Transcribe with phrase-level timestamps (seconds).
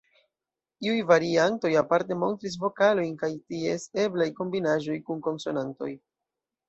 [0.85, 5.93] Iuj variantoj aparte montris vokalojn kaj ties eblaj kombinaĵoj kun konsonantoj.